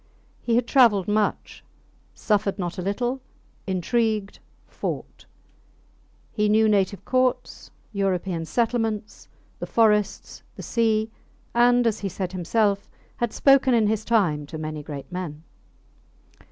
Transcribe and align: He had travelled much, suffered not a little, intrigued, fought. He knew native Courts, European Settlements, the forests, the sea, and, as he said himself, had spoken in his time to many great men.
He 0.41 0.55
had 0.55 0.65
travelled 0.65 1.07
much, 1.07 1.63
suffered 2.15 2.57
not 2.57 2.79
a 2.79 2.81
little, 2.81 3.21
intrigued, 3.67 4.39
fought. 4.65 5.27
He 6.31 6.49
knew 6.49 6.67
native 6.67 7.05
Courts, 7.05 7.69
European 7.93 8.45
Settlements, 8.45 9.27
the 9.59 9.67
forests, 9.67 10.41
the 10.55 10.63
sea, 10.63 11.11
and, 11.53 11.85
as 11.85 11.99
he 11.99 12.09
said 12.09 12.31
himself, 12.31 12.89
had 13.17 13.31
spoken 13.31 13.75
in 13.75 13.85
his 13.85 14.03
time 14.03 14.47
to 14.47 14.57
many 14.57 14.81
great 14.81 15.11
men. 15.11 15.43